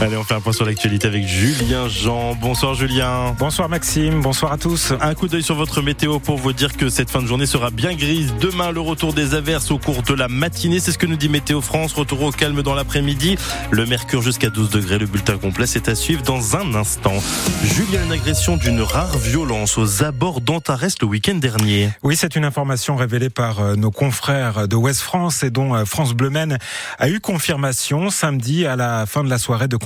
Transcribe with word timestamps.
Allez, 0.00 0.16
on 0.16 0.22
fait 0.22 0.34
un 0.34 0.40
point 0.40 0.52
sur 0.52 0.64
l'actualité 0.64 1.08
avec 1.08 1.26
Julien 1.26 1.88
Jean. 1.88 2.36
Bonsoir 2.36 2.74
Julien. 2.74 3.34
Bonsoir 3.36 3.68
Maxime, 3.68 4.20
bonsoir 4.20 4.52
à 4.52 4.56
tous. 4.56 4.92
Un 5.00 5.12
coup 5.14 5.26
d'œil 5.26 5.42
sur 5.42 5.56
votre 5.56 5.82
météo 5.82 6.20
pour 6.20 6.36
vous 6.36 6.52
dire 6.52 6.76
que 6.76 6.88
cette 6.88 7.10
fin 7.10 7.20
de 7.20 7.26
journée 7.26 7.46
sera 7.46 7.70
bien 7.70 7.94
grise. 7.94 8.32
Demain, 8.40 8.70
le 8.70 8.78
retour 8.78 9.12
des 9.12 9.34
averses 9.34 9.72
au 9.72 9.78
cours 9.78 10.04
de 10.04 10.14
la 10.14 10.28
matinée. 10.28 10.78
C'est 10.78 10.92
ce 10.92 10.98
que 10.98 11.06
nous 11.06 11.16
dit 11.16 11.28
Météo 11.28 11.60
France. 11.60 11.94
Retour 11.94 12.22
au 12.22 12.30
calme 12.30 12.62
dans 12.62 12.74
l'après-midi. 12.74 13.36
Le 13.72 13.86
mercure 13.86 14.22
jusqu'à 14.22 14.50
12 14.50 14.70
degrés. 14.70 14.98
Le 14.98 15.06
bulletin 15.06 15.36
complet, 15.36 15.66
c'est 15.66 15.88
à 15.88 15.96
suivre 15.96 16.22
dans 16.22 16.56
un 16.56 16.76
instant. 16.76 17.14
Julien, 17.64 18.04
une 18.04 18.12
agression 18.12 18.56
d'une 18.56 18.82
rare 18.82 19.18
violence 19.18 19.78
aux 19.78 20.04
abords 20.04 20.40
d'Antares 20.40 20.78
le 21.00 21.06
week-end 21.08 21.34
dernier. 21.34 21.90
Oui, 22.04 22.14
c'est 22.14 22.36
une 22.36 22.44
information 22.44 22.94
révélée 22.94 23.30
par 23.30 23.58
euh, 23.58 23.74
nos 23.74 23.90
confrères 23.90 24.68
de 24.68 24.76
Ouest 24.76 25.00
France 25.00 25.42
et 25.42 25.50
dont 25.50 25.74
euh, 25.74 25.84
France 25.84 26.14
Bleu 26.14 26.28
a 26.98 27.08
eu 27.08 27.18
confirmation 27.18 28.10
samedi 28.10 28.64
à 28.64 28.76
la 28.76 29.06
fin 29.06 29.24
de 29.24 29.30
la 29.30 29.38
soirée 29.38 29.66
de 29.66 29.76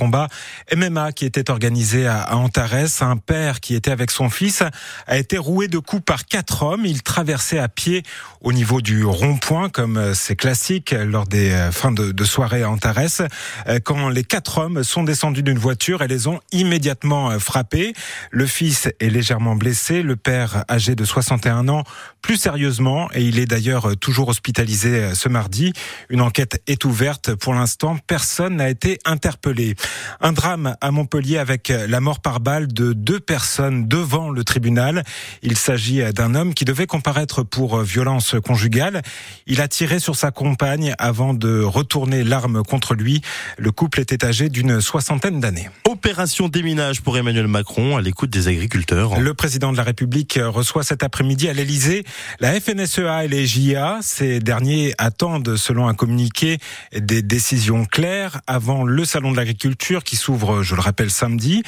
MMA 0.75 1.11
qui 1.11 1.25
était 1.25 1.49
organisé 1.49 2.07
à 2.07 2.35
Antares. 2.35 3.01
Un 3.01 3.17
père 3.17 3.59
qui 3.59 3.75
était 3.75 3.91
avec 3.91 4.11
son 4.11 4.29
fils 4.29 4.63
a 5.07 5.17
été 5.17 5.37
roué 5.37 5.67
de 5.67 5.77
coups 5.77 6.03
par 6.05 6.25
quatre 6.25 6.63
hommes. 6.63 6.85
Il 6.85 7.03
traversait 7.03 7.59
à 7.59 7.67
pied 7.67 8.03
au 8.41 8.53
niveau 8.53 8.81
du 8.81 9.05
rond-point, 9.05 9.69
comme 9.69 10.13
c'est 10.13 10.35
classique 10.35 10.91
lors 10.91 11.25
des 11.25 11.51
euh, 11.51 11.71
fins 11.71 11.91
de, 11.91 12.23
soirée 12.23 12.63
à 12.63 12.69
Antares, 12.69 13.27
euh, 13.67 13.79
quand 13.83 14.09
les 14.09 14.23
quatre 14.23 14.57
hommes 14.57 14.83
sont 14.83 15.03
descendus 15.03 15.43
d'une 15.43 15.57
voiture 15.57 16.01
et 16.01 16.07
les 16.07 16.27
ont 16.27 16.39
immédiatement 16.51 17.31
euh, 17.31 17.39
frappés. 17.39 17.93
Le 18.31 18.45
fils 18.45 18.89
est 18.99 19.09
légèrement 19.09 19.55
blessé, 19.55 20.01
le 20.01 20.15
père 20.15 20.63
âgé 20.69 20.95
de 20.95 21.05
61 21.05 21.69
ans 21.69 21.83
plus 22.21 22.37
sérieusement 22.37 23.09
et 23.13 23.21
il 23.23 23.39
est 23.39 23.45
d'ailleurs 23.45 23.97
toujours 23.97 24.29
hospitalisé 24.29 25.13
ce 25.13 25.27
mardi. 25.27 25.73
Une 26.09 26.21
enquête 26.21 26.61
est 26.67 26.85
ouverte. 26.85 27.35
Pour 27.35 27.53
l'instant, 27.53 27.97
personne 28.07 28.55
n'a 28.55 28.69
été 28.69 28.99
interpellé. 29.03 29.75
Un 30.21 30.33
drame 30.33 30.75
à 30.81 30.91
Montpellier 30.91 31.37
avec 31.37 31.69
la 31.69 31.99
mort 31.99 32.19
par 32.19 32.39
balle 32.39 32.67
de 32.67 32.93
deux 32.93 33.19
personnes 33.19 33.87
devant 33.87 34.29
le 34.29 34.43
tribunal. 34.43 35.03
Il 35.41 35.57
s'agit 35.57 36.01
d'un 36.13 36.35
homme 36.35 36.53
qui 36.53 36.65
devait 36.65 36.87
comparaître 36.87 37.43
pour 37.43 37.81
violence 37.81 38.35
conjugale. 38.45 39.01
Il 39.47 39.61
a 39.61 39.67
tiré 39.67 39.99
sur 39.99 40.15
sa 40.15 40.31
compagne 40.31 40.93
avant 40.99 41.33
de 41.33 41.61
retourner 41.61 42.23
l'arme 42.23 42.63
contre 42.63 42.93
lui. 42.95 43.21
Le 43.57 43.71
couple 43.71 43.99
était 43.99 44.25
âgé 44.25 44.49
d'une 44.49 44.81
soixantaine 44.81 45.39
d'années. 45.39 45.69
Opération 45.87 46.47
déminage 46.47 47.01
pour 47.01 47.17
Emmanuel 47.17 47.47
Macron 47.47 47.97
à 47.97 48.01
l'écoute 48.01 48.29
des 48.29 48.47
agriculteurs. 48.47 49.19
Le 49.19 49.33
président 49.33 49.71
de 49.71 49.77
la 49.77 49.83
République 49.83 50.39
reçoit 50.41 50.83
cet 50.83 51.03
après-midi 51.03 51.49
à 51.49 51.53
l'Elysée 51.53 52.03
la 52.39 52.59
FNSEA 52.59 53.25
et 53.25 53.27
les 53.27 53.45
JA. 53.45 53.99
Ces 54.01 54.39
derniers 54.39 54.93
attendent, 54.97 55.55
selon 55.55 55.87
un 55.87 55.93
communiqué, 55.93 56.57
des 56.95 57.21
décisions 57.21 57.85
claires 57.85 58.41
avant 58.47 58.83
le 58.83 59.05
salon 59.05 59.31
de 59.31 59.37
l'agriculture 59.37 59.82
qui 59.83 60.15
s'ouvre, 60.15 60.63
je 60.63 60.75
le 60.75 60.81
rappelle, 60.81 61.11
samedi. 61.11 61.61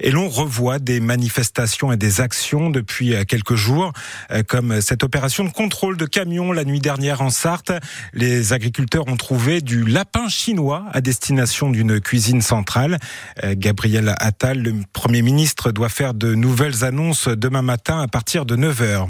Et 0.00 0.10
l'on 0.10 0.28
revoit 0.28 0.78
des 0.78 1.00
manifestations 1.00 1.90
et 1.90 1.96
des 1.96 2.20
actions 2.20 2.68
depuis 2.68 3.14
quelques 3.26 3.54
jours, 3.54 3.92
euh, 4.30 4.42
comme 4.46 4.80
cette 4.82 5.02
opération 5.02 5.44
de 5.44 5.48
contrôle 5.50 5.96
de 5.96 6.04
camions 6.04 6.52
la 6.52 6.64
nuit 6.64 6.80
dernière 6.80 7.22
en 7.22 7.30
Sarthe. 7.30 7.72
Les 8.12 8.52
agriculteurs 8.52 9.08
ont 9.08 9.16
trouvé 9.16 9.62
du 9.62 9.84
lapin 9.84 10.28
chinois 10.28 10.84
à 10.92 11.00
destination 11.00 11.70
d'une 11.70 11.98
cuisine 12.00 12.42
centrale. 12.42 12.98
Euh, 13.42 13.54
Gabriel 13.56 14.14
Attal, 14.18 14.58
le 14.58 14.74
Premier 14.92 15.22
ministre, 15.22 15.72
doit 15.72 15.88
faire 15.88 16.12
de 16.12 16.34
nouvelles 16.34 16.84
annonces 16.84 17.28
demain 17.28 17.62
matin 17.62 18.02
à 18.02 18.08
partir 18.08 18.44
de 18.44 18.54
9h. 18.54 19.08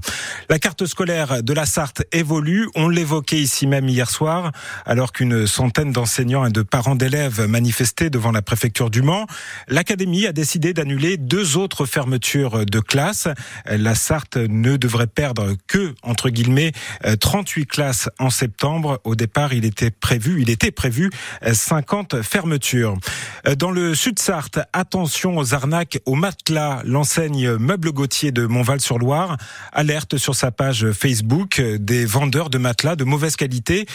La 0.49 0.59
carte 0.61 0.87
scolaire 0.87 1.43
de 1.43 1.53
la 1.53 1.67
Sarthe 1.67 2.05
évolue. 2.13 2.69
On 2.77 2.89
l'évoquait 2.89 3.41
ici 3.41 3.67
même 3.67 3.89
hier 3.89 4.09
soir, 4.09 4.53
alors 4.87 5.11
qu'une 5.11 5.49
centaine 5.49 5.91
d'enseignants 5.91 6.47
et 6.47 6.53
de 6.53 6.63
parents 6.63 6.95
d'élèves 6.95 7.41
manifestaient 7.47 8.11
devant 8.11 8.31
la 8.31 8.43
préfecture 8.53 8.91
du 8.91 9.01
Mans. 9.01 9.27
L'Académie 9.67 10.27
a 10.27 10.33
décidé 10.33 10.75
d'annuler 10.75 11.17
deux 11.17 11.57
autres 11.57 11.87
fermetures 11.87 12.67
de 12.67 12.81
classes. 12.81 13.29
La 13.65 13.95
Sarthe 13.95 14.37
ne 14.37 14.77
devrait 14.77 15.07
perdre 15.07 15.55
que, 15.67 15.95
entre 16.03 16.29
guillemets, 16.29 16.73
38 17.19 17.65
classes 17.65 18.11
en 18.19 18.29
septembre. 18.29 19.01
Au 19.05 19.15
départ, 19.15 19.55
il 19.55 19.65
était 19.65 19.91
prévu, 19.91 20.43
il 20.43 20.51
était 20.51 20.71
prévu 20.71 21.09
50 21.51 22.21
fermetures. 22.21 22.99
Dans 23.57 23.71
le 23.71 23.95
sud 23.95 24.19
Sarthe, 24.19 24.59
attention 24.75 25.39
aux 25.39 25.55
arnaques 25.55 26.01
au 26.05 26.15
matelas. 26.15 26.83
L'enseigne 26.85 27.57
Meuble 27.57 27.91
Gauthier 27.91 28.33
de 28.33 28.45
Montval-sur-Loire 28.45 29.39
alerte 29.73 30.19
sur 30.19 30.35
sa 30.35 30.51
page 30.51 30.93
Facebook 30.93 31.59
des 31.63 32.05
vendeurs 32.05 32.51
de 32.51 32.59
matelas 32.59 32.97
de 32.97 33.05
mauvaise 33.05 33.37
qualité 33.37 33.87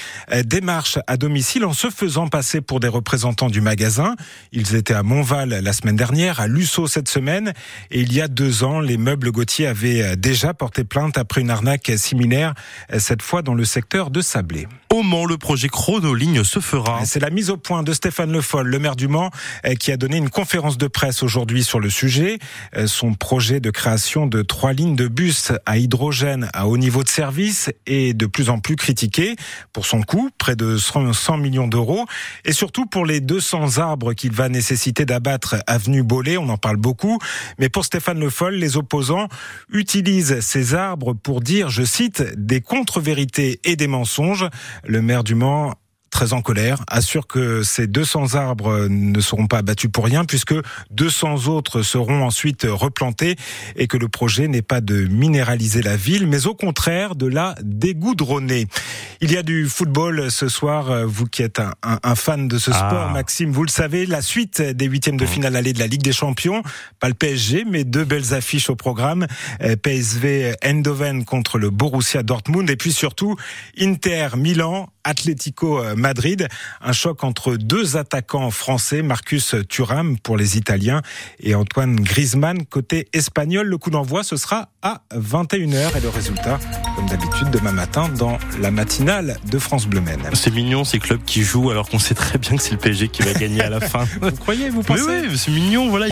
démarchent 0.46 0.98
à 1.06 1.16
domicile 1.16 1.64
en 1.64 1.74
se 1.74 1.92
faisant 1.92 2.28
passer 2.28 2.60
pour 2.60 2.80
des 2.80 2.88
représentants 2.88 3.52
du 3.52 3.62
magasin. 3.62 4.16
Ils 4.52 4.76
étaient 4.76 4.94
à 4.94 5.04
Montval 5.04 5.50
la 5.50 5.74
semaine 5.74 5.96
dernière, 5.96 6.40
à 6.40 6.48
Lusso 6.48 6.88
cette 6.88 7.10
semaine, 7.10 7.54
et 7.92 8.02
il 8.02 8.14
y 8.14 8.22
a 8.22 8.28
deux 8.28 8.64
ans, 8.64 8.80
les 8.80 8.98
meubles 8.98 9.32
Gauthier 9.32 9.68
avaient 9.68 10.16
déjà 10.16 10.54
porté 10.54 10.84
plainte 10.84 11.18
après 11.18 11.42
une 11.42 11.50
arnaque 11.50 11.92
similaire, 11.98 12.54
cette 12.98 13.22
fois 13.22 13.42
dans 13.42 13.54
le 13.54 13.66
secteur 13.66 14.10
de 14.10 14.22
Sablé. 14.22 14.68
Mans, 15.04 15.26
le 15.26 15.38
projet 15.38 15.68
Chronoligne 15.68 16.44
se 16.44 16.60
fera. 16.60 17.06
C'est 17.06 17.20
la 17.20 17.30
mise 17.30 17.50
au 17.50 17.58
point 17.58 17.84
de 17.84 17.94
Stéphane 17.94 18.32
Le 18.32 18.42
Foll, 18.42 18.68
le 18.68 18.80
maire 18.80 18.96
du 18.96 19.08
Mans, 19.08 19.32
qui 19.80 19.92
a 19.92 19.98
donné 19.98 20.18
une 20.18 20.30
conférence 20.30 20.78
de 20.78 20.88
presse 20.88 21.24
aujourd'hui 21.24 21.64
sur 21.64 21.80
le 21.80 21.90
sujet. 21.90 22.40
Son 22.86 23.14
projet 23.14 23.60
de 23.60 23.70
création 23.70 24.28
de 24.28 24.42
trois 24.42 24.74
lignes 24.74 24.96
de 24.96 25.08
bus 25.08 25.52
à 25.66 25.78
hydrogène 25.78 26.50
à 26.54 26.68
haut 26.68 26.78
niveau 26.78 27.04
de 27.04 27.10
service 27.10 27.70
est 27.86 28.14
de 28.14 28.26
plus 28.26 28.50
en 28.50 28.60
plus 28.60 28.76
critiqué 28.76 29.36
pour 29.74 29.86
son 29.86 30.02
coût, 30.02 30.30
près 30.38 30.56
de 30.56 30.78
100 30.78 31.38
millions 31.38 31.68
d'euros, 31.68 32.06
et 32.46 32.52
surtout 32.52 32.86
pour 32.86 33.06
les 33.06 33.20
200 33.20 33.78
arbres 33.78 34.14
qu'il 34.14 34.32
va 34.32 34.50
nécessiter 34.50 35.06
d'abattre 35.06 35.56
avenue 35.68 36.04
Bollé. 36.04 36.38
On 36.38 36.50
en 36.50 36.58
parle 36.58 36.78
beaucoup, 36.78 37.20
mais 37.60 37.70
pour 37.70 37.86
Stéphane 37.86 38.20
Le 38.20 38.30
Foll, 38.30 38.56
les 38.56 38.78
opposants 38.78 39.28
utilisent 39.72 40.40
ces 40.40 40.74
arbres 40.74 41.14
pour 41.14 41.42
dire, 41.42 41.70
je 41.70 41.84
cite, 41.84 42.24
des 42.38 42.62
contre-vérités 42.62 43.60
et 43.64 43.76
des 43.76 43.88
mensonges. 43.88 44.48
Le 44.88 45.02
maire 45.02 45.24
du 45.24 45.36
Mans 45.36 45.76
très 46.10 46.34
en 46.34 46.42
colère, 46.42 46.84
assure 46.88 47.28
que 47.28 47.62
ces 47.62 47.86
200 47.86 48.34
arbres 48.34 48.88
ne 48.90 49.20
seront 49.22 49.46
pas 49.46 49.60
abattus 49.60 49.92
pour 49.92 50.06
rien 50.06 50.26
puisque 50.26 50.56
200 50.90 51.48
autres 51.48 51.84
seront 51.84 52.24
ensuite 52.24 52.66
replantés 52.68 53.36
et 53.76 53.86
que 53.86 53.98
le 53.98 54.08
projet 54.08 54.48
n'est 54.48 54.64
pas 54.64 54.82
de 54.82 55.06
minéraliser 55.06 55.84
la 55.84 55.96
ville, 55.96 56.26
mais 56.26 56.48
au 56.48 56.56
contraire 56.56 57.16
de 57.16 57.28
la 57.28 57.56
dégoudronner. 57.62 58.68
Il 59.22 59.32
y 59.32 59.38
a 59.38 59.44
du 59.44 59.68
football 59.68 60.30
ce 60.30 60.48
soir, 60.48 61.06
vous 61.06 61.26
qui 61.26 61.42
êtes 61.44 61.60
un, 61.60 61.74
un, 61.84 62.00
un 62.04 62.16
fan 62.16 62.48
de 62.48 62.58
ce 62.58 62.72
sport, 62.72 63.08
ah. 63.10 63.14
Maxime, 63.14 63.52
vous 63.52 63.64
le 63.64 63.70
savez, 63.70 64.06
la 64.06 64.22
suite 64.22 64.62
des 64.62 64.86
huitièmes 64.86 65.18
de 65.18 65.26
mmh. 65.26 65.28
finale 65.28 65.56
allée 65.56 65.74
de 65.74 65.80
la 65.80 65.88
Ligue 65.88 66.04
des 66.04 66.14
Champions, 66.14 66.62
pas 67.00 67.08
le 67.08 67.14
PSG, 67.14 67.66
mais 67.70 67.84
deux 67.84 68.04
belles 68.04 68.34
affiches 68.34 68.70
au 68.70 68.76
programme, 68.76 69.28
PSV 69.60 70.56
Eindhoven 70.62 71.26
contre 71.26 71.58
le 71.58 71.70
Borussia 71.70 72.24
Dortmund 72.24 72.70
et 72.70 72.76
puis 72.76 72.92
surtout 72.92 73.36
Inter 73.80 74.30
Milan 74.38 74.90
Atlético 75.08 75.82
Madrid. 75.96 76.48
Un 76.82 76.92
choc 76.92 77.24
entre 77.24 77.56
deux 77.56 77.96
attaquants 77.98 78.52
français, 78.52 79.02
Marcus 79.02 79.56
Thuram 79.70 80.20
pour 80.20 80.36
les 80.38 80.58
Italiens 80.58 81.02
et 81.40 81.56
Antoine 81.56 81.96
Griezmann 81.96 82.66
côté 82.66 83.08
espagnol. 83.14 83.68
Le 83.68 83.78
coup 83.78 83.90
d'envoi, 83.90 84.24
ce 84.24 84.36
sera 84.36 84.70
à 84.82 85.02
21h 85.16 85.98
et 85.98 86.02
le 86.02 86.10
résultat, 86.10 86.60
comme 86.96 87.08
d'habitude, 87.08 87.50
demain 87.52 87.72
matin 87.72 88.10
dans 88.10 88.38
la 88.60 88.70
matinale 88.72 89.38
de 89.50 89.60
France 89.60 89.88
Bleu 89.88 90.02
Maine. 90.02 90.22
C'est 90.34 90.52
mignon 90.54 90.84
ces 90.84 91.00
clubs 91.00 91.24
qui 91.26 91.44
jouent 91.44 91.72
alors 91.72 91.90
qu'on 91.90 92.00
sait 92.00 92.14
très 92.14 92.38
bien 92.38 92.56
que 92.58 92.62
c'est 92.62 92.72
le 92.72 92.78
PSG 92.78 93.08
qui 93.08 93.22
va 93.24 93.34
gagner 93.34 93.62
à 93.62 93.70
la 93.70 93.80
fin. 93.88 94.06
vous 94.22 94.32
croyez, 94.32 94.70
vous 94.70 94.84
pensez 94.84 95.02
Mais 95.08 95.28
oui, 95.28 95.38
c'est 95.38 95.52
mignon, 95.52 95.90
voilà. 95.90 96.06